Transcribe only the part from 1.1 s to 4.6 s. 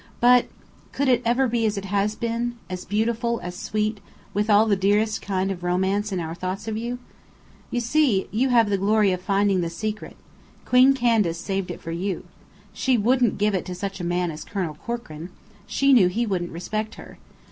ever be as it has been as beautiful, as sweet, with